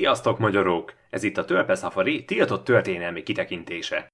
Sziasztok, 0.00 0.38
magyarok! 0.38 0.94
Ez 1.10 1.22
itt 1.22 1.36
a 1.36 1.44
Törpe 1.44 1.74
Safari 1.74 2.24
tiltott 2.24 2.64
történelmi 2.64 3.22
kitekintése. 3.22 4.08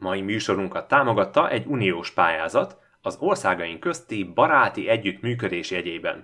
Mai 0.00 0.20
műsorunkat 0.20 0.88
támogatta 0.88 1.50
egy 1.50 1.66
uniós 1.66 2.10
pályázat 2.10 2.78
az 3.00 3.16
országaink 3.20 3.80
közti 3.80 4.24
baráti 4.24 4.88
együttműködés 4.88 5.70
jegyében. 5.70 6.22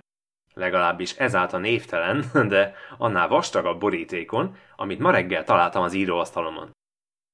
Legalábbis 0.53 1.15
ezáltal 1.15 1.59
névtelen, 1.59 2.25
de 2.53 2.73
annál 2.97 3.27
vastagabb 3.27 3.79
borítékon, 3.79 4.55
amit 4.75 4.99
ma 4.99 5.11
reggel 5.11 5.43
találtam 5.43 5.83
az 5.83 5.93
íróasztalomon. 5.93 6.71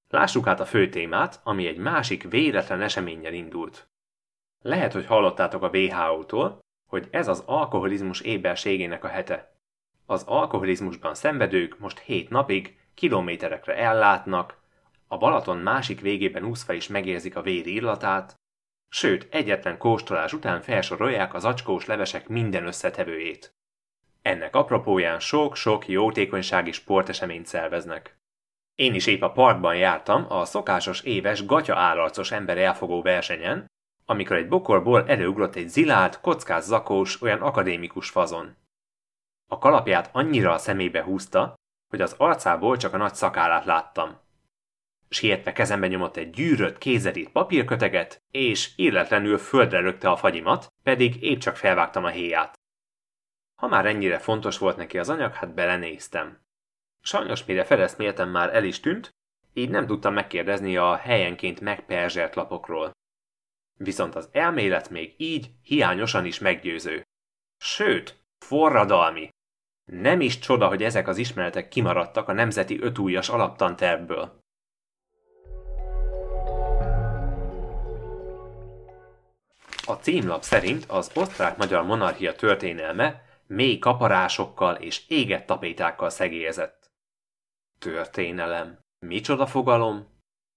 Lássuk 0.09 0.47
át 0.47 0.59
a 0.59 0.65
fő 0.65 0.89
témát, 0.89 1.39
ami 1.43 1.67
egy 1.67 1.77
másik 1.77 2.29
véletlen 2.29 2.81
eseménnyel 2.81 3.33
indult. 3.33 3.87
Lehet, 4.62 4.93
hogy 4.93 5.05
hallottátok 5.05 5.63
a 5.63 5.70
WHO-tól, 5.70 6.59
hogy 6.90 7.07
ez 7.12 7.27
az 7.27 7.43
alkoholizmus 7.45 8.21
éberségének 8.21 9.03
a 9.03 9.07
hete. 9.07 9.52
Az 10.05 10.23
alkoholizmusban 10.23 11.16
szenvedők 11.16 11.80
most 11.80 11.99
hét 11.99 12.30
napig 12.30 12.77
kilométerekre 12.93 13.75
ellátnak, 13.75 14.62
a 15.07 15.17
Balaton 15.17 15.57
másik 15.57 16.02
végében 16.02 16.43
úszva 16.43 16.73
is 16.73 16.88
megérzik 16.88 17.35
a 17.35 17.41
vér 17.41 17.67
illatát, 17.67 18.35
sőt, 18.89 19.27
egyetlen 19.31 19.77
kóstolás 19.77 20.34
után 20.34 20.62
felsorolják 20.62 21.34
az 21.34 21.45
acskós 21.45 21.85
levesek 21.85 22.27
minden 22.27 22.66
összetevőjét. 22.66 23.55
Ennek 24.21 24.55
apropóján 24.55 25.20
sok-sok 25.20 25.88
jótékonysági 25.88 26.71
sporteseményt 26.71 27.45
szerveznek. 27.45 28.17
Én 28.76 28.93
is 28.93 29.07
épp 29.07 29.21
a 29.21 29.31
parkban 29.31 29.76
jártam 29.76 30.26
a 30.29 30.45
szokásos 30.45 31.01
éves 31.01 31.45
gatya 31.45 31.76
állarcos 31.76 32.31
ember 32.31 32.57
elfogó 32.57 33.01
versenyen, 33.01 33.65
amikor 34.05 34.35
egy 34.35 34.48
bokorból 34.48 35.07
előugrott 35.07 35.55
egy 35.55 35.70
zilált, 35.70 36.20
kockás 36.21 36.63
zakós, 36.63 37.21
olyan 37.21 37.41
akadémikus 37.41 38.09
fazon. 38.09 38.55
A 39.54 39.57
kalapját 39.57 40.09
annyira 40.12 40.51
a 40.51 40.57
szemébe 40.57 41.04
húzta, 41.04 41.54
hogy 41.90 42.01
az 42.01 42.15
arcából 42.18 42.77
csak 42.77 42.93
a 42.93 42.98
nagy 42.98 43.15
szakállát 43.15 43.65
láttam. 43.65 44.20
Sietve 45.09 45.51
kezembe 45.51 45.87
nyomott 45.87 46.15
egy 46.15 46.29
gyűrött, 46.29 46.77
kézedít 46.77 47.32
papírköteget, 47.32 48.24
és 48.31 48.71
illetlenül 48.76 49.37
földre 49.37 49.79
rögte 49.79 50.09
a 50.09 50.15
fagyimat, 50.15 50.68
pedig 50.84 51.24
épp 51.24 51.40
csak 51.40 51.55
felvágtam 51.55 52.04
a 52.04 52.09
héját. 52.09 52.54
Ha 53.55 53.68
már 53.68 53.85
ennyire 53.85 54.20
fontos 54.20 54.57
volt 54.57 54.77
neki 54.77 54.98
az 54.98 55.09
anyag, 55.09 55.34
hát 55.34 55.54
belenéztem. 55.54 56.41
Sajnos 57.01 57.46
mire 57.46 57.63
feleszméltem 57.63 58.29
már 58.29 58.55
el 58.55 58.63
is 58.63 58.79
tűnt, 58.79 59.09
így 59.54 59.70
nem 59.70 59.85
tudtam 59.85 60.13
megkérdezni 60.13 60.77
a 60.77 60.96
helyenként 60.96 61.62
megperzselt 61.62 62.35
lapokról. 62.35 62.91
Viszont 63.79 64.16
az 64.16 64.29
elmélet 64.31 64.90
még 64.90 65.13
így 65.18 65.51
hiányosan 65.62 66.25
is 66.25 66.40
meggyőző. 66.40 67.03
Sőt, 67.57 68.22
forradalmi. 68.46 69.29
Nem 69.85 70.22
is 70.22 70.39
csoda, 70.39 70.67
hogy 70.67 70.84
ezek 70.84 71.07
az 71.07 71.17
ismeretek 71.17 71.67
kimaradtak 71.67 72.28
a 72.28 72.34
nemzeti 72.34 72.81
ötújas 72.81 73.29
alaptantervből. 73.29 74.41
A 79.85 79.94
címlap 79.94 80.44
szerint 80.44 80.85
az 80.85 81.12
osztrák-magyar 81.16 81.85
monarchia 81.85 82.35
történelme 82.35 83.22
mély 83.47 83.79
kaparásokkal 83.79 84.75
és 84.75 85.03
égett 85.07 85.45
tapétákkal 85.45 86.09
szegélyezett. 86.09 86.91
Történelem. 87.79 88.79
Micsoda 89.00 89.45
fogalom? 89.45 90.07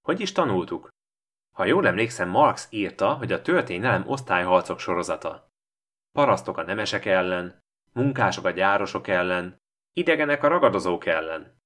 Hogy 0.03 0.21
is 0.21 0.33
tanultuk? 0.33 0.89
Ha 1.57 1.65
jól 1.65 1.87
emlékszem, 1.87 2.29
Marx 2.29 2.67
írta, 2.71 3.15
hogy 3.15 3.33
a 3.33 3.43
történelem 3.43 4.09
osztályharcok 4.09 4.79
sorozata. 4.79 5.51
Parasztok 6.13 6.59
a 6.59 6.63
nemesek 6.63 7.05
ellen, 7.05 7.65
munkások 7.97 8.45
a 8.45 8.51
gyárosok 8.51 9.09
ellen, 9.09 9.57
idegenek 9.93 10.43
a 10.43 10.49
ragadozók 10.49 11.07
ellen. 11.07 11.61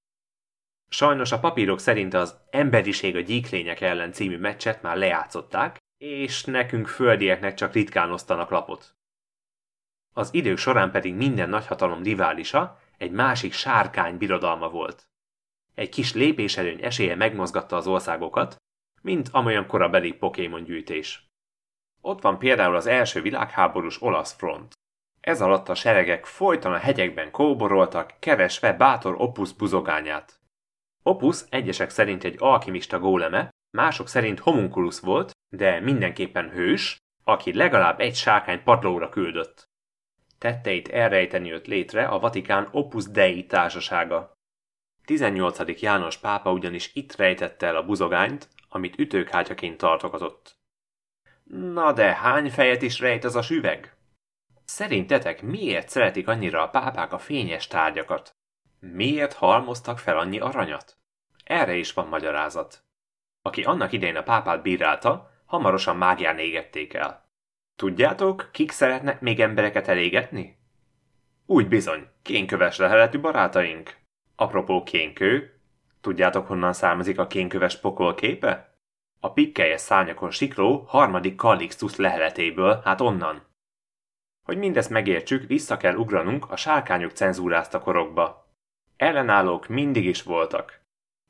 Sajnos 0.89 1.33
a 1.33 1.39
papírok 1.39 1.79
szerint 1.79 2.15
az 2.15 2.37
Emberiség 2.51 3.17
a 3.17 3.21
gyíklények 3.21 3.81
ellen 3.81 4.13
című 4.13 4.39
meccset 4.39 4.83
már 4.83 4.97
lejátszották, 4.97 5.77
és 5.99 6.45
nekünk 6.45 6.89
földieknek 6.89 7.55
csak 7.55 7.73
ritkán 7.73 8.13
osztanak 8.13 8.51
lapot. 8.51 8.95
Az 10.15 10.35
idők 10.35 10.59
során 10.59 10.91
pedig 10.91 11.15
minden 11.15 11.49
nagyhatalom 11.49 12.03
riválisa 12.03 12.79
egy 12.99 13.11
másik 13.11 13.53
sárkány 13.53 14.19
birodalma 14.19 14.69
volt. 14.69 15.03
Egy 15.75 15.89
kis 15.89 16.15
lépéselőny 16.15 16.83
esélye 16.85 17.15
megmozgatta 17.15 17.77
az 17.77 17.87
országokat, 17.87 18.57
mint 19.03 19.29
amolyan 19.33 19.67
korabeli 19.67 20.13
Pokémon 20.13 20.65
gyűjtés. 20.65 21.27
Ott 22.01 22.21
van 22.21 22.39
például 22.39 22.77
az 22.77 22.87
első 22.87 23.23
világháborús 23.23 24.03
olasz 24.03 24.33
front. 24.33 24.79
Ez 25.21 25.41
alatt 25.41 25.69
a 25.69 25.75
seregek 25.75 26.27
folyton 26.27 26.73
a 26.73 26.79
hegyekben 26.79 27.31
kóboroltak, 27.31 28.15
keresve 28.19 28.73
bátor 28.73 29.15
Opus 29.19 29.53
buzogányát. 29.53 30.41
Opus 31.03 31.41
egyesek 31.49 31.91
szerint 31.91 32.25
egy 32.25 32.37
alkimista 32.39 32.99
góleme, 32.99 33.51
mások 33.77 34.09
szerint 34.09 34.41
homunculus 34.41 35.01
volt, 35.01 35.33
de 35.57 35.81
mindenképpen 35.81 36.51
hős, 36.51 36.97
aki 37.25 37.55
legalább 37.55 38.01
egy 38.01 38.15
sárkány 38.15 38.63
padlóra 38.63 39.09
küldött. 39.09 39.69
Tetteit 40.39 40.89
elrejteni 40.89 41.49
jött 41.49 41.67
létre 41.67 42.07
a 42.07 42.19
Vatikán 42.19 42.69
Opus 42.73 43.05
Dei 43.05 43.47
társasága. 43.47 44.33
18. 45.05 45.81
János 45.81 46.17
pápa 46.17 46.53
ugyanis 46.53 46.91
itt 46.95 47.17
rejtette 47.17 47.67
el 47.67 47.77
a 47.77 47.85
buzogányt, 47.85 48.49
amit 48.69 48.99
ütőkhágyaként 48.99 49.77
tartogatott. 49.77 50.59
Na 51.45 51.93
de 51.93 52.15
hány 52.15 52.51
fejet 52.51 52.83
is 52.83 53.01
rejt 53.01 53.25
az 53.25 53.37
a 53.37 53.43
süveg? 53.43 53.97
Szerintetek 54.71 55.43
miért 55.43 55.89
szeretik 55.89 56.29
annyira 56.29 56.63
a 56.63 56.69
pápák 56.69 57.13
a 57.13 57.19
fényes 57.19 57.67
tárgyakat? 57.67 58.37
Miért 58.81 59.33
halmoztak 59.33 59.99
fel 59.99 60.19
annyi 60.19 60.39
aranyat? 60.39 60.97
Erre 61.45 61.75
is 61.75 61.93
van 61.93 62.09
magyarázat. 62.09 62.85
Aki 63.43 63.63
annak 63.63 63.93
idején 63.93 64.17
a 64.17 64.23
pápát 64.23 64.63
bírálta, 64.63 65.31
hamarosan 65.47 65.97
mágián 65.97 66.39
égették 66.39 66.95
el. 66.95 67.31
Tudjátok, 67.77 68.49
kik 68.53 68.71
szeretnek 68.71 69.21
még 69.21 69.41
embereket 69.41 69.89
elégetni? 69.89 70.59
Úgy 71.47 71.69
bizony, 71.69 72.09
kénköves 72.23 72.77
leheletű 72.77 73.21
barátaink. 73.21 73.97
Apropó 74.37 74.83
kénkő, 74.83 75.61
tudjátok 76.01 76.47
honnan 76.47 76.73
származik 76.73 77.19
a 77.19 77.27
kénköves 77.27 77.81
pokol 77.81 78.15
képe? 78.15 78.79
A 79.21 79.33
pikkelyes 79.33 79.81
szárnyakon 79.81 80.31
sikló 80.31 80.85
harmadik 80.89 81.39
Calixtus 81.39 81.97
leheletéből, 81.97 82.81
hát 82.85 83.01
onnan. 83.01 83.49
Hogy 84.43 84.59
mindezt 84.59 84.91
megértsük, 84.91 85.47
vissza 85.47 85.77
kell 85.77 85.95
ugranunk 85.95 86.51
a 86.51 86.57
sárkányok 86.57 87.11
cenzúrázta 87.11 87.81
korokba. 87.81 88.49
Ellenállók 88.97 89.69
mindig 89.69 90.05
is 90.05 90.23
voltak. 90.23 90.81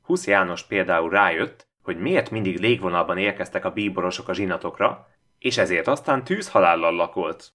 Husz 0.03 0.27
János 0.27 0.63
például 0.63 1.09
rájött, 1.09 1.67
hogy 1.83 1.99
miért 1.99 2.31
mindig 2.31 2.59
légvonalban 2.59 3.17
érkeztek 3.17 3.65
a 3.65 3.71
bíborosok 3.71 4.27
a 4.27 4.33
zsinatokra, 4.33 5.07
és 5.39 5.57
ezért 5.57 5.87
aztán 5.87 6.23
tűzhalállal 6.23 6.95
lakolt. 6.95 7.53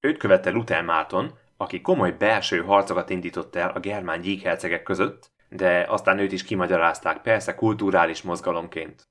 Őt 0.00 0.18
követte 0.18 0.50
Luther 0.50 0.82
Máton, 0.82 1.38
aki 1.56 1.80
komoly 1.80 2.12
belső 2.12 2.62
harcokat 2.62 3.10
indított 3.10 3.56
el 3.56 3.70
a 3.70 3.80
germán 3.80 4.20
gyíkhercegek 4.20 4.82
között, 4.82 5.32
de 5.48 5.86
aztán 5.88 6.18
őt 6.18 6.32
is 6.32 6.44
kimagyarázták 6.44 7.22
persze 7.22 7.54
kulturális 7.54 8.22
mozgalomként. 8.22 9.08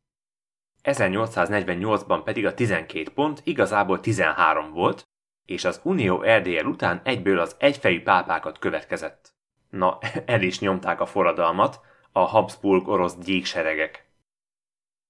1848-ban 0.84 2.22
pedig 2.24 2.46
a 2.46 2.54
12 2.54 3.12
pont 3.14 3.42
igazából 3.44 4.00
13 4.00 4.72
volt, 4.72 5.03
és 5.46 5.66
az 5.66 5.80
Unió 5.84 6.22
Erdélyel 6.22 6.66
után 6.66 7.02
egyből 7.04 7.40
az 7.40 7.56
egyfejű 7.60 8.02
pápákat 8.02 8.60
következett. 8.60 9.34
Na, 9.70 9.98
el 10.26 10.42
is 10.42 10.60
nyomták 10.60 11.02
a 11.02 11.06
forradalmat, 11.06 11.80
a 12.12 12.20
Habsburg 12.20 12.88
orosz 12.88 13.18
gyíkseregek. 13.18 14.06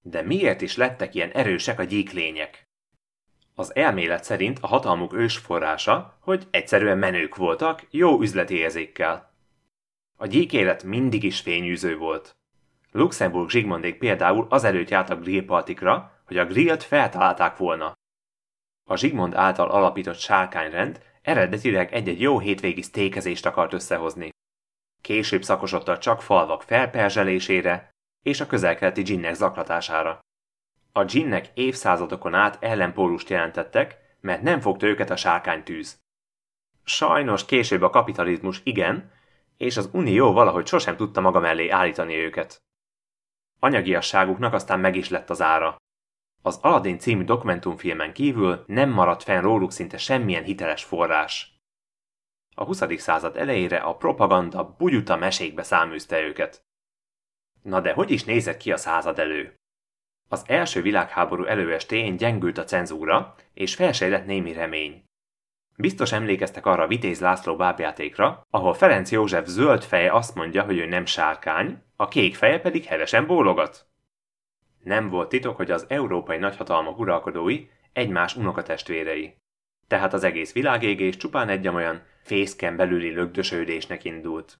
De 0.02 0.22
miért 0.22 0.60
is 0.60 0.76
lettek 0.76 1.14
ilyen 1.14 1.30
erősek 1.30 1.78
a 1.78 1.84
gyíklények? 1.84 2.68
Az 3.54 3.74
elmélet 3.74 4.24
szerint 4.24 4.58
a 4.60 4.66
hatalmuk 4.66 5.12
ősforrása, 5.12 6.18
hogy 6.20 6.46
egyszerűen 6.50 6.98
menők 6.98 7.36
voltak, 7.36 7.86
jó 7.90 8.20
üzleti 8.20 8.54
érzékkel. 8.54 9.32
A 10.16 10.26
gyík 10.26 10.52
élet 10.52 10.82
mindig 10.82 11.22
is 11.22 11.40
fényűző 11.40 11.96
volt. 11.96 12.36
Luxemburg 12.92 13.48
Zsigmondék 13.48 13.98
például 13.98 14.46
azelőtt 14.50 14.88
jártak 14.88 15.22
grillpartikra, 15.22 16.12
hogy 16.26 16.38
a 16.38 16.46
grillt 16.46 16.82
feltalálták 16.82 17.56
volna. 17.56 17.92
A 18.84 18.96
Zsigmond 18.96 19.34
által 19.34 19.70
alapított 19.70 20.18
sárkányrend 20.18 21.02
eredetileg 21.22 21.92
egy-egy 21.92 22.20
jó 22.20 22.38
hétvégi 22.38 22.82
sztékezést 22.82 23.46
akart 23.46 23.72
összehozni. 23.72 24.28
Később 25.00 25.42
szakosodtak 25.42 25.98
csak 25.98 26.22
falvak 26.22 26.62
felperzselésére 26.62 27.90
és 28.22 28.40
a 28.40 28.46
közelkeleti 28.46 29.02
dzsinnek 29.02 29.34
zaklatására. 29.34 30.18
A 30.92 31.04
dzsinnek 31.04 31.50
évszázadokon 31.54 32.34
át 32.34 32.62
ellenpólust 32.62 33.28
jelentettek, 33.28 33.98
mert 34.20 34.42
nem 34.42 34.60
fogta 34.60 34.86
őket 34.86 35.10
a 35.10 35.16
sárkánytűz. 35.16 36.02
Sajnos 36.84 37.44
később 37.44 37.82
a 37.82 37.90
kapitalizmus 37.90 38.60
igen, 38.64 39.12
és 39.56 39.76
az 39.76 39.88
Unió 39.92 40.32
valahogy 40.32 40.66
sosem 40.66 40.96
tudta 40.96 41.20
maga 41.20 41.40
mellé 41.40 41.68
állítani 41.68 42.14
őket. 42.14 42.62
Anyagiasságuknak 43.58 44.52
aztán 44.52 44.80
meg 44.80 44.96
is 44.96 45.08
lett 45.08 45.30
az 45.30 45.42
ára. 45.42 45.76
Az 46.46 46.58
Aladdin 46.62 46.98
című 46.98 47.24
dokumentumfilmen 47.24 48.12
kívül 48.12 48.64
nem 48.66 48.90
maradt 48.90 49.22
fenn 49.22 49.42
róluk 49.42 49.72
szinte 49.72 49.98
semmilyen 49.98 50.44
hiteles 50.44 50.84
forrás. 50.84 51.60
A 52.54 52.64
20. 52.64 52.82
század 52.96 53.36
elejére 53.36 53.76
a 53.76 53.96
propaganda 53.96 54.74
bugyuta 54.78 55.16
mesékbe 55.16 55.62
száműzte 55.62 56.20
őket. 56.20 56.64
Na 57.62 57.80
de 57.80 57.92
hogy 57.92 58.10
is 58.10 58.24
nézett 58.24 58.56
ki 58.56 58.72
a 58.72 58.76
század 58.76 59.18
elő? 59.18 59.54
Az 60.28 60.44
első 60.46 60.82
világháború 60.82 61.44
előestéjén 61.44 62.16
gyengült 62.16 62.58
a 62.58 62.64
cenzúra, 62.64 63.34
és 63.54 63.74
felsejlett 63.74 64.26
némi 64.26 64.52
remény. 64.52 65.04
Biztos 65.76 66.12
emlékeztek 66.12 66.66
arra 66.66 66.86
Vitéz 66.86 67.20
László 67.20 67.56
bábjátékra, 67.56 68.46
ahol 68.50 68.74
Ferenc 68.74 69.10
József 69.10 69.46
zöld 69.46 69.84
feje 69.84 70.12
azt 70.12 70.34
mondja, 70.34 70.62
hogy 70.62 70.78
ő 70.78 70.86
nem 70.86 71.06
sárkány, 71.06 71.82
a 71.96 72.08
kék 72.08 72.34
feje 72.34 72.60
pedig 72.60 72.84
hevesen 72.84 73.26
bólogat. 73.26 73.92
Nem 74.84 75.08
volt 75.08 75.28
titok, 75.28 75.56
hogy 75.56 75.70
az 75.70 75.86
európai 75.88 76.38
nagyhatalmak 76.38 76.98
uralkodói 76.98 77.68
egymás 77.92 78.36
unokatestvérei. 78.36 79.36
Tehát 79.86 80.12
az 80.12 80.24
egész 80.24 80.52
világégés 80.52 81.16
csupán 81.16 81.48
egy 81.48 81.68
olyan 81.68 82.02
fészken 82.22 82.76
belüli 82.76 83.10
lögdösődésnek 83.10 84.04
indult. 84.04 84.58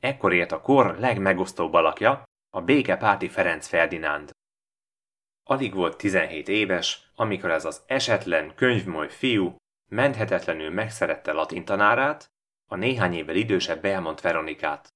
Ekkor 0.00 0.32
ért 0.32 0.52
a 0.52 0.60
kor 0.60 0.98
legmegosztóbb 0.98 1.72
alakja, 1.72 2.22
a 2.50 2.60
békepárti 2.60 3.28
Ferenc 3.28 3.66
Ferdinánd. 3.66 4.30
Alig 5.44 5.74
volt 5.74 5.96
17 5.96 6.48
éves, 6.48 7.10
amikor 7.14 7.50
ez 7.50 7.64
az 7.64 7.82
esetlen, 7.86 8.54
könyvmoly 8.54 9.08
fiú 9.08 9.56
menthetetlenül 9.90 10.70
megszerette 10.70 11.32
latin 11.32 11.64
tanárát, 11.64 12.26
a 12.68 12.76
néhány 12.76 13.14
évvel 13.14 13.36
idősebb 13.36 13.80
Belmont 13.80 14.20
Veronikát. 14.20 14.88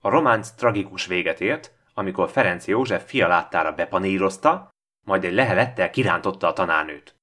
A 0.00 0.08
románc 0.08 0.50
tragikus 0.50 1.06
véget 1.06 1.40
ért, 1.40 1.77
amikor 1.98 2.30
Ferenc 2.30 2.66
József 2.66 3.08
fia 3.08 3.28
láttára 3.28 3.72
bepanírozta, 3.72 4.68
majd 5.06 5.24
egy 5.24 5.32
lehelettel 5.32 5.90
kirántotta 5.90 6.46
a 6.46 6.52
tanárnőt. 6.52 7.14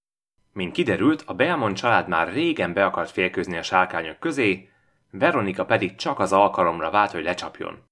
Mint 0.53 0.73
kiderült, 0.73 1.23
a 1.25 1.33
Belmont 1.33 1.77
család 1.77 2.07
már 2.07 2.33
régen 2.33 2.73
be 2.73 2.85
akart 2.85 3.11
félközni 3.11 3.57
a 3.57 3.61
sárkányok 3.61 4.19
közé, 4.19 4.69
Veronika 5.11 5.65
pedig 5.65 5.95
csak 5.95 6.19
az 6.19 6.33
alkalomra 6.33 6.91
vált, 6.91 7.11
hogy 7.11 7.23
lecsapjon. 7.23 7.83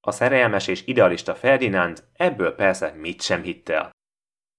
A 0.00 0.10
szerelmes 0.10 0.66
és 0.66 0.86
idealista 0.86 1.34
Ferdinánd 1.34 2.04
ebből 2.16 2.54
persze 2.54 2.92
mit 2.96 3.22
sem 3.22 3.42
hitt 3.42 3.68
el. 3.68 3.90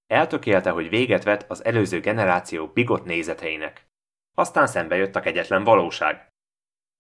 Eltökélte, 0.07 0.69
hogy 0.69 0.89
véget 0.89 1.24
vet 1.24 1.51
az 1.51 1.66
előző 1.66 2.00
generáció 2.00 2.68
bigott 2.68 3.06
nézeteinek. 3.06 3.86
Aztán 4.36 4.68
szembe 4.68 4.95
jött 4.95 5.16
a 5.16 5.19
kegyetlen 5.19 5.63
valóság. 5.63 6.27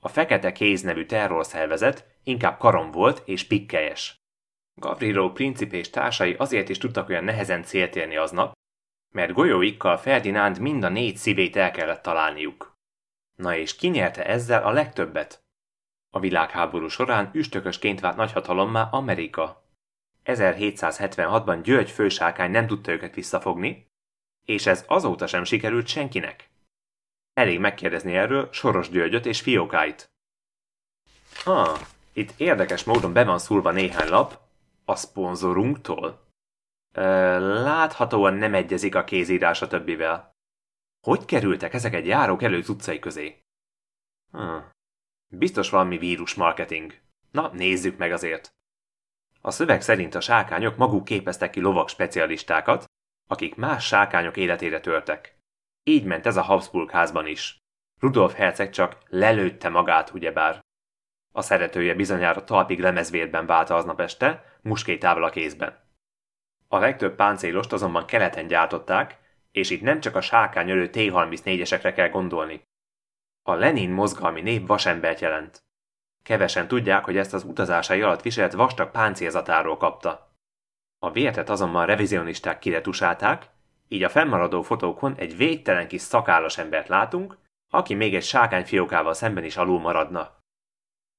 A 0.03 0.07
Fekete 0.07 0.51
Kéz 0.51 0.81
nevű 0.81 1.05
terrorszervezet 1.05 2.07
inkább 2.23 2.57
karom 2.57 2.91
volt 2.91 3.21
és 3.25 3.47
pikkelyes. 3.47 4.22
Gavrilo 4.75 5.31
princip 5.31 5.73
és 5.73 5.89
társai 5.89 6.33
azért 6.33 6.69
is 6.69 6.77
tudtak 6.77 7.09
olyan 7.09 7.23
nehezen 7.23 7.63
célt 7.63 7.95
érni 7.95 8.17
aznap, 8.17 8.53
mert 9.13 9.33
golyóikkal 9.33 9.97
Ferdinánd 9.97 10.59
mind 10.59 10.83
a 10.83 10.89
négy 10.89 11.17
szívét 11.17 11.55
el 11.55 11.71
kellett 11.71 12.01
találniuk. 12.01 12.77
Na 13.35 13.55
és 13.55 13.75
ki 13.75 13.87
nyerte 13.87 14.25
ezzel 14.25 14.63
a 14.63 14.71
legtöbbet? 14.71 15.43
A 16.09 16.19
világháború 16.19 16.87
során 16.87 17.29
üstökösként 17.33 17.99
vált 17.99 18.15
nagyhatalommá 18.15 18.89
Amerika. 18.91 19.63
1776-ban 20.25 21.59
György 21.63 21.91
fősákány 21.91 22.51
nem 22.51 22.67
tudta 22.67 22.91
őket 22.91 23.15
visszafogni, 23.15 23.87
és 24.45 24.65
ez 24.65 24.85
azóta 24.87 25.27
sem 25.27 25.43
sikerült 25.43 25.87
senkinek. 25.87 26.49
Elég 27.33 27.59
megkérdezni 27.59 28.15
erről 28.15 28.49
Soros 28.51 28.89
Györgyöt 28.89 29.25
és 29.25 29.41
fiókáit. 29.41 30.11
Ah, 31.45 31.79
itt 32.13 32.33
érdekes 32.37 32.83
módon 32.83 33.13
be 33.13 33.23
van 33.23 33.39
szúrva 33.39 33.71
néhány 33.71 34.09
lap 34.09 34.42
a 34.85 34.95
szponzorunktól. 34.95 36.27
Láthatóan 36.91 38.33
nem 38.33 38.53
egyezik 38.53 38.95
a 38.95 39.03
kézírás 39.03 39.61
a 39.61 39.67
többivel. 39.67 40.31
Hogy 41.01 41.25
kerültek 41.25 41.73
ezek 41.73 41.93
egy 41.93 42.05
járók 42.05 42.43
előtt 42.43 42.69
utcai 42.69 42.99
közé? 42.99 43.41
Hm. 44.31 44.57
Biztos 45.27 45.69
valami 45.69 45.97
vírus 45.97 46.33
marketing. 46.33 47.01
Na, 47.31 47.47
nézzük 47.53 47.97
meg 47.97 48.11
azért. 48.11 48.51
A 49.41 49.51
szöveg 49.51 49.81
szerint 49.81 50.15
a 50.15 50.21
sákányok 50.21 50.77
maguk 50.77 51.03
képeztek 51.03 51.49
ki 51.49 51.59
lovak 51.59 51.89
specialistákat, 51.89 52.85
akik 53.29 53.55
más 53.55 53.85
sákányok 53.85 54.37
életére 54.37 54.79
törtek. 54.79 55.37
Így 55.83 56.05
ment 56.05 56.25
ez 56.25 56.37
a 56.37 56.41
Habsburg 56.41 56.89
házban 56.89 57.27
is. 57.27 57.57
Rudolf 57.99 58.33
herceg 58.33 58.69
csak 58.69 58.97
lelőtte 59.07 59.69
magát, 59.69 60.13
ugyebár. 60.13 60.61
A 61.33 61.41
szeretője 61.41 61.95
bizonyára 61.95 62.43
talpig 62.43 62.79
lemezvérben 62.79 63.45
vált 63.45 63.69
aznap 63.69 63.99
este, 63.99 64.52
muskétával 64.63 65.23
a 65.23 65.29
kézben. 65.29 65.81
A 66.67 66.77
legtöbb 66.77 67.15
páncélost 67.15 67.73
azonban 67.73 68.05
keleten 68.05 68.47
gyártották, 68.47 69.19
és 69.51 69.69
itt 69.69 69.81
nem 69.81 69.99
csak 69.99 70.15
a 70.15 70.21
sárkány 70.21 70.69
ölő 70.69 70.89
T-34-esekre 70.89 71.93
kell 71.93 72.09
gondolni. 72.09 72.61
A 73.43 73.53
Lenin 73.53 73.89
mozgalmi 73.89 74.41
név 74.41 74.65
vasembert 74.65 75.19
jelent. 75.19 75.63
Kevesen 76.23 76.67
tudják, 76.67 77.05
hogy 77.05 77.17
ezt 77.17 77.33
az 77.33 77.43
utazásai 77.43 78.01
alatt 78.01 78.21
viselt 78.21 78.53
vastag 78.53 78.91
páncélzatáról 78.91 79.77
kapta. 79.77 80.37
A 80.99 81.11
vértet 81.11 81.49
azonban 81.49 81.85
revizionisták 81.85 82.59
kiretusálták, 82.59 83.49
így 83.87 84.03
a 84.03 84.09
fennmaradó 84.09 84.61
fotókon 84.61 85.15
egy 85.15 85.37
végtelen 85.37 85.87
kis 85.87 86.01
szakállas 86.01 86.57
embert 86.57 86.87
látunk, 86.87 87.37
aki 87.69 87.93
még 87.93 88.15
egy 88.15 88.23
sárkány 88.23 88.65
fiókával 88.65 89.13
szemben 89.13 89.43
is 89.43 89.57
alul 89.57 89.79
maradna. 89.79 90.42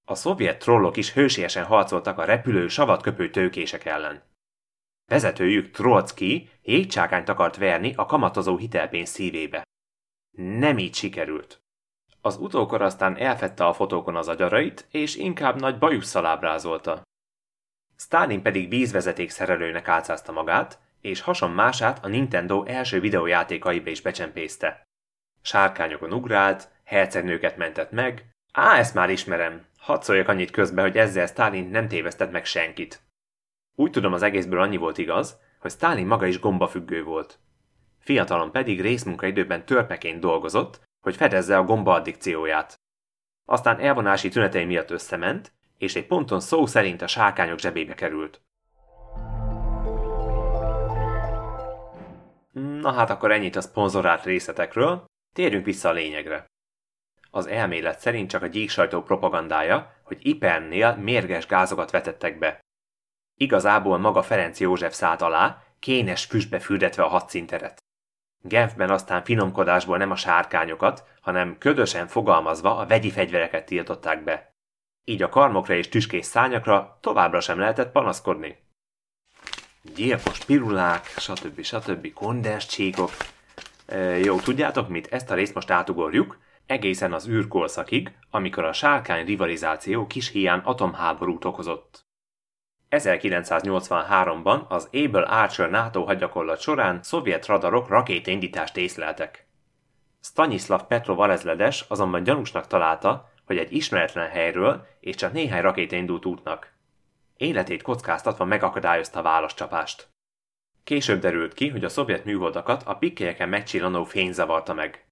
A 0.05 0.15
szovjet 0.15 0.59
trollok 0.59 0.97
is 0.97 1.12
hősiesen 1.12 1.65
harcoltak 1.65 2.19
a 2.19 2.25
repülő 2.25 2.69
savatköpő 2.69 3.31
tőkések 3.31 3.85
ellen. 3.85 4.23
Vezetőjük 5.06 5.71
Trotsky 5.71 6.51
jégcsákányt 6.62 7.29
akart 7.29 7.56
verni 7.56 7.95
a 7.97 8.06
kamatozó 8.06 8.56
hitelpénz 8.56 9.09
szívébe. 9.09 9.62
Nem 10.37 10.79
így 10.79 10.95
sikerült. 10.95 11.62
Az 12.21 12.37
utókor 12.37 12.83
aztán 12.83 13.17
elfette 13.17 13.67
a 13.67 13.73
fotókon 13.73 14.17
az 14.17 14.29
agyarait, 14.29 14.87
és 14.91 15.17
inkább 15.17 15.61
nagy 15.61 15.79
bajusszal 15.79 16.27
ábrázolta. 16.27 17.03
Stalin 17.97 18.43
pedig 18.43 18.69
vízvezeték 18.69 19.31
szerelőnek 19.31 19.89
álcázta 19.89 20.33
magát, 20.33 20.79
és 21.00 21.21
hason 21.21 21.50
mását 21.50 22.05
a 22.05 22.09
Nintendo 22.09 22.65
első 22.65 23.00
videójátékaiba 23.00 23.91
is 23.91 24.00
becsempészte. 24.00 24.83
Sárkányokon 25.43 26.12
ugrált, 26.12 26.69
hercegnőket 26.85 27.57
mentett 27.57 27.91
meg. 27.91 28.31
Á, 28.53 28.77
ezt 28.79 28.95
már 28.95 29.11
ismerem. 29.11 29.67
Hadd 29.85 30.01
szóljak 30.01 30.29
annyit 30.29 30.51
közbe, 30.51 30.83
hogy 30.83 30.97
ezzel 30.97 31.27
Stalin 31.27 31.69
nem 31.69 31.89
tévesztett 31.89 32.31
meg 32.31 32.45
senkit. 32.45 33.03
Úgy 33.75 33.91
tudom 33.91 34.13
az 34.13 34.23
egészből 34.23 34.61
annyi 34.61 34.77
volt 34.77 34.99
igaz, 34.99 35.41
hogy 35.59 35.71
Stalin 35.71 36.07
maga 36.07 36.27
is 36.27 36.41
gombafüggő 36.41 37.03
volt. 37.03 37.39
Fiatalon 37.99 38.53
pedig 38.53 38.81
részmunkaidőben 38.81 39.64
törpeként 39.64 40.21
dolgozott, 40.21 40.81
hogy 41.00 41.17
fedezze 41.17 41.57
a 41.59 41.64
gomba 41.64 41.93
addikcióját. 41.93 42.75
Aztán 43.45 43.81
elvonási 43.81 44.29
tünetei 44.29 44.64
miatt 44.64 44.91
összement, 44.91 45.53
és 45.79 45.97
egy 45.97 46.07
ponton 46.07 46.41
szó 46.41 46.67
szerint 46.67 47.03
a 47.03 47.07
sárkányok 47.07 47.59
zsebébe 47.59 47.95
került. 47.95 48.43
Na 52.53 52.93
hát 52.93 53.11
akkor 53.11 53.33
ennyit 53.33 53.57
a 53.57 53.61
szponzorált 53.61 54.25
részletekről, 54.25 55.05
térjünk 55.35 55.64
vissza 55.64 55.88
a 55.88 55.93
lényegre. 55.93 56.47
Az 57.35 57.47
elmélet 57.47 58.00
szerint 58.00 58.31
csak 58.31 58.43
a 58.43 58.47
gyíksajtó 58.47 59.03
propagandája, 59.03 59.93
hogy 60.03 60.19
Ipernél 60.21 60.97
mérges 60.97 61.47
gázokat 61.47 61.91
vetettek 61.91 62.38
be. 62.38 62.61
Igazából 63.37 63.99
maga 63.99 64.23
Ferenc 64.23 64.61
József 64.61 64.95
szállt 64.95 65.23
alá, 65.23 65.62
kénes 65.79 66.25
füstbe 66.25 66.59
fürdetve 66.59 67.03
a 67.03 67.09
hadszinteret. 67.09 67.79
Genfben 68.43 68.91
aztán 68.91 69.25
finomkodásból 69.25 69.97
nem 69.97 70.11
a 70.11 70.17
sárkányokat, 70.17 71.05
hanem 71.21 71.59
ködösen 71.59 72.07
fogalmazva 72.07 72.76
a 72.76 72.87
vegyi 72.87 73.11
fegyvereket 73.11 73.67
tiltották 73.67 74.25
be. 74.25 74.55
Így 75.05 75.23
a 75.23 75.29
karmokra 75.29 75.75
és 75.75 75.88
tüskés 75.88 76.26
szányakra 76.26 76.99
továbbra 77.00 77.41
sem 77.41 77.59
lehetett 77.59 77.93
panaszkodni. 77.93 78.59
Gyilkos 79.95 80.45
pirulák, 80.45 81.05
stb. 81.07 81.62
stb. 81.62 82.12
kondens 82.12 82.67
csíkok. 82.67 83.11
E, 83.87 83.99
jó, 84.19 84.41
tudjátok 84.41 84.88
mit? 84.88 85.07
Ezt 85.07 85.31
a 85.31 85.35
részt 85.35 85.55
most 85.55 85.71
átugorjuk, 85.71 86.43
egészen 86.66 87.12
az 87.12 87.28
űrkorszakig, 87.28 88.16
amikor 88.30 88.64
a 88.64 88.73
sárkány 88.73 89.25
rivalizáció 89.25 90.06
kis 90.06 90.28
hián 90.28 90.59
atomháborút 90.59 91.44
okozott. 91.44 92.06
1983-ban 92.90 94.66
az 94.68 94.88
Able 94.92 95.23
Archer 95.23 95.71
NATO 95.71 96.04
hadgyakorlat 96.04 96.61
során 96.61 97.02
szovjet 97.02 97.47
radarok 97.47 97.88
rakétaindítást 97.88 98.76
észleltek. 98.76 99.47
Stanislav 100.21 100.87
Petrov 100.87 101.21
alezledes 101.21 101.85
azonban 101.88 102.23
gyanúsnak 102.23 102.66
találta, 102.66 103.33
hogy 103.47 103.59
egy 103.59 103.73
ismeretlen 103.73 104.28
helyről 104.28 104.87
és 105.00 105.14
csak 105.14 105.33
néhány 105.33 105.62
rakéta 105.62 105.97
indult 105.97 106.26
útnak. 106.26 106.73
Életét 107.37 107.83
kockáztatva 107.83 108.44
megakadályozta 108.44 109.18
a 109.18 109.23
válaszcsapást. 109.23 110.09
Később 110.85 111.21
derült 111.21 111.54
ki, 111.54 111.68
hogy 111.68 111.85
a 111.85 111.88
szovjet 111.88 112.25
műholdakat 112.25 112.83
a 112.83 112.94
pikkelyeken 112.94 113.49
megcsillanó 113.49 114.04
fény 114.04 114.33
zavarta 114.33 114.75
meg. 114.75 115.06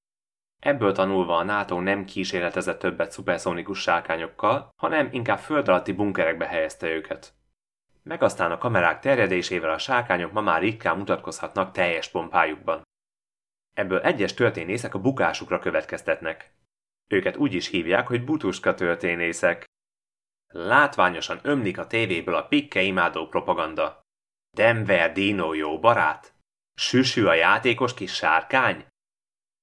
Ebből 0.63 0.93
tanulva 0.93 1.37
a 1.37 1.43
NATO 1.43 1.81
nem 1.81 2.05
kísérletezett 2.05 2.79
többet 2.79 3.11
szuperszónikus 3.11 3.81
sárkányokkal, 3.81 4.69
hanem 4.77 5.09
inkább 5.13 5.39
föld 5.39 5.69
alatti 5.69 5.93
bunkerekbe 5.93 6.47
helyezte 6.47 6.89
őket 6.89 7.35
meg 8.03 8.23
aztán 8.23 8.51
a 8.51 8.59
kamerák 8.59 9.01
terjedésével 9.01 9.71
a 9.71 9.79
sárkányok 9.79 10.33
ma 10.33 10.41
már 10.41 10.61
ritkán 10.61 10.97
mutatkozhatnak 10.97 11.73
teljes 11.73 12.09
pompájukban. 12.09 12.83
Ebből 13.75 14.01
egyes 14.01 14.35
történészek 14.35 14.95
a 14.95 15.01
bukásukra 15.01 15.59
következtetnek. 15.59 16.55
Őket 17.09 17.37
úgy 17.37 17.55
is 17.55 17.69
hívják, 17.69 18.07
hogy 18.07 18.25
butuska 18.25 18.75
történészek. 18.75 19.65
Látványosan 20.47 21.39
ömlik 21.43 21.79
a 21.79 21.87
tévéből 21.87 22.35
a 22.35 22.47
pikke 22.47 22.83
imádó 22.83 23.27
propaganda. 23.27 24.01
Denver 24.57 25.13
Dino 25.13 25.53
jó 25.53 25.79
barát? 25.79 26.35
Süsű 26.75 27.25
a 27.25 27.35
játékos 27.35 27.95
kis 27.95 28.15
sárkány? 28.15 28.87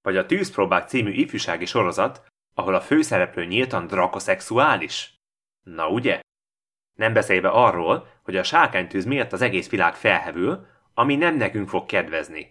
Vagy 0.02 0.18
a 0.18 0.26
Tűzpróbák 0.26 0.88
című 0.88 1.12
ifjúsági 1.12 1.66
sorozat, 1.66 2.28
ahol 2.54 2.76
a 2.76 2.82
főszereplő 2.82 3.46
nyíltan 3.46 3.88
drakoszexuális? 3.88 5.14
Na 5.64 5.90
ugye? 5.90 6.20
Nem 7.00 7.14
beszélve 7.14 7.50
arról, 7.50 8.08
hogy 8.24 8.36
a 8.36 8.44
sárkánytűz 8.44 9.06
miatt 9.06 9.34
az 9.34 9.42
egész 9.42 9.70
világ 9.70 9.96
felhevül, 9.96 10.66
ami 10.94 11.16
nem 11.16 11.36
nekünk 11.36 11.70
fog 11.70 11.86
kedvezni. 11.86 12.50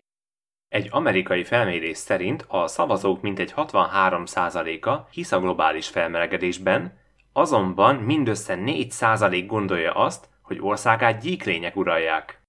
Egy 0.68 0.88
amerikai 0.90 1.44
felmérés 1.44 1.96
szerint 1.96 2.44
a 2.48 2.66
szavazók 2.66 3.22
mintegy 3.22 3.52
63%-a 3.56 5.08
hisz 5.10 5.32
a 5.32 5.40
globális 5.40 5.88
felmelegedésben, 5.88 6.98
azonban 7.32 7.96
mindössze 7.96 8.54
4% 8.58 9.44
gondolja 9.46 9.92
azt, 9.92 10.28
hogy 10.42 10.58
országát 10.60 11.20
gyíklények 11.20 11.76
uralják. 11.76 12.42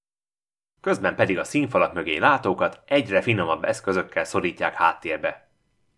Közben 0.81 1.15
pedig 1.15 1.37
a 1.37 1.43
színfalak 1.43 1.93
mögé 1.93 2.17
látókat 2.17 2.81
egyre 2.85 3.21
finomabb 3.21 3.63
eszközökkel 3.63 4.23
szorítják 4.23 4.73
háttérbe. 4.73 5.47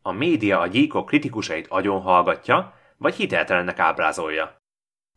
A 0.01 0.11
média 0.11 0.59
a 0.59 0.67
gyíkok 0.67 1.05
kritikusait 1.05 1.67
agyon 1.67 2.01
hallgatja, 2.01 2.73
vagy 2.97 3.15
hiteltelennek 3.15 3.79
ábrázolja. 3.79 4.55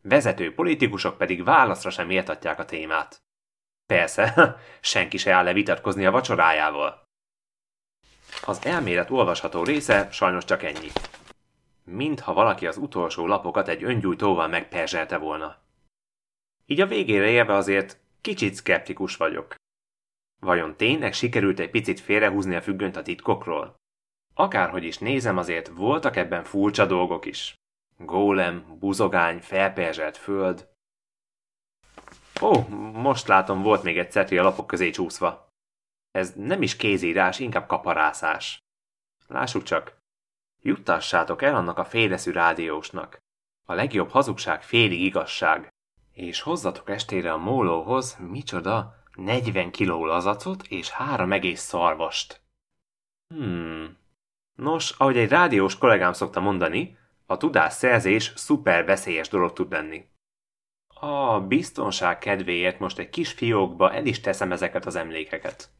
Vezető 0.02 0.54
politikusok 0.54 1.18
pedig 1.18 1.44
válaszra 1.44 1.90
sem 1.90 2.06
méltatják 2.06 2.58
a 2.58 2.64
témát. 2.64 3.22
Persze, 3.86 4.56
senki 4.80 5.16
se 5.16 5.32
áll 5.32 5.44
le 5.44 5.52
vitatkozni 5.52 6.06
a 6.06 6.10
vacsorájával. 6.10 7.02
Az 8.44 8.66
elmélet 8.66 9.10
olvasható 9.10 9.62
része 9.62 10.08
sajnos 10.10 10.44
csak 10.44 10.62
ennyi. 10.62 10.88
Mintha 11.84 12.32
valaki 12.32 12.66
az 12.66 12.76
utolsó 12.76 13.26
lapokat 13.26 13.68
egy 13.68 13.84
öngyújtóval 13.84 14.48
megperzselte 14.48 15.16
volna. 15.16 15.56
Így 16.66 16.80
a 16.80 16.86
végére 16.86 17.28
érve 17.28 17.54
azért 17.54 18.03
kicsit 18.24 18.54
szkeptikus 18.54 19.16
vagyok. 19.16 19.54
Vajon 20.40 20.76
tényleg 20.76 21.12
sikerült 21.12 21.58
egy 21.58 21.70
picit 21.70 22.00
félrehúzni 22.00 22.54
a 22.54 22.62
függönyt 22.62 22.96
a 22.96 23.02
titkokról? 23.02 23.74
Akárhogy 24.34 24.84
is 24.84 24.98
nézem, 24.98 25.36
azért 25.36 25.68
voltak 25.68 26.16
ebben 26.16 26.44
furcsa 26.44 26.86
dolgok 26.86 27.26
is. 27.26 27.54
Gólem, 27.96 28.76
buzogány, 28.78 29.40
felperzselt 29.40 30.16
föld. 30.16 30.68
Ó, 32.40 32.68
most 32.92 33.26
látom, 33.26 33.62
volt 33.62 33.82
még 33.82 33.98
egy 33.98 34.10
cetri 34.10 34.38
a 34.38 34.42
lapok 34.42 34.66
közé 34.66 34.90
csúszva. 34.90 35.48
Ez 36.10 36.32
nem 36.34 36.62
is 36.62 36.76
kézírás, 36.76 37.38
inkább 37.38 37.66
kaparászás. 37.66 38.58
Lássuk 39.26 39.62
csak. 39.62 39.96
Juttassátok 40.62 41.42
el 41.42 41.54
annak 41.54 41.78
a 41.78 41.84
féleszű 41.84 42.30
rádiósnak. 42.30 43.18
A 43.66 43.72
legjobb 43.74 44.10
hazugság 44.10 44.62
félig 44.62 45.00
igazság. 45.00 45.73
És 46.14 46.40
hozzatok 46.40 46.90
estére 46.90 47.32
a 47.32 47.36
mólóhoz, 47.36 48.16
micsoda, 48.30 48.94
40 49.14 49.70
kiló 49.70 50.04
lazacot 50.04 50.62
és 50.68 50.90
három 50.90 51.32
egész 51.32 51.60
szarvast. 51.60 52.40
Hmm. 53.28 53.96
Nos, 54.54 54.90
ahogy 54.90 55.16
egy 55.16 55.28
rádiós 55.28 55.78
kollégám 55.78 56.12
szokta 56.12 56.40
mondani, 56.40 56.98
a 57.26 57.36
tudásszerzés 57.36 58.32
szuper 58.36 58.84
veszélyes 58.84 59.28
dolog 59.28 59.52
tud 59.52 59.72
lenni. 59.72 60.04
A 60.88 61.40
biztonság 61.40 62.18
kedvéért 62.18 62.78
most 62.78 62.98
egy 62.98 63.10
kis 63.10 63.32
fiókba 63.32 63.92
el 63.92 64.06
is 64.06 64.20
teszem 64.20 64.52
ezeket 64.52 64.86
az 64.86 64.96
emlékeket. 64.96 65.70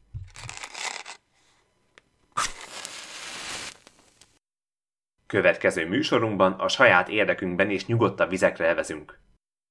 Következő 5.27 5.87
műsorunkban 5.87 6.51
a 6.51 6.67
saját 6.67 7.09
érdekünkben 7.09 7.69
és 7.69 7.85
nyugodtabb 7.85 8.29
vizekre 8.29 8.65
elvezünk. 8.65 9.19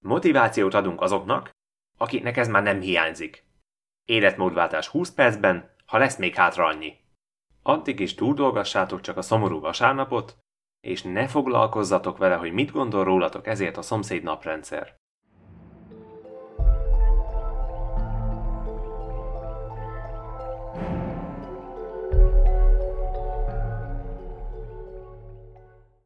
Motivációt 0.05 0.75
adunk 0.75 1.01
azoknak, 1.01 1.51
akiknek 1.99 2.37
ez 2.37 2.49
már 2.49 2.63
nem 2.63 2.81
hiányzik. 2.81 3.45
Életmódváltás 4.05 4.89
20 4.89 5.11
percben, 5.11 5.75
ha 5.87 5.99
lesz 5.99 6.17
még 6.17 6.35
hátra 6.35 6.65
annyi. 6.65 6.97
Addig 7.63 8.01
is 8.01 8.15
túldolgassátok 8.15 9.01
csak 9.01 9.17
a 9.17 9.23
szomorú 9.23 9.61
vasárnapot, 9.61 10.39
és 10.81 11.03
ne 11.03 11.29
foglalkozzatok 11.29 12.19
vele, 12.19 12.35
hogy 12.35 12.53
mit 12.53 12.71
gondol 12.71 13.05
rólatok 13.05 13.47
ezért 13.47 13.77
a 13.77 13.83
szomszéd 13.83 14.23
naprendszer. 14.23 14.97